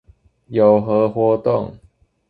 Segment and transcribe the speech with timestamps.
[0.47, 1.77] 有何活動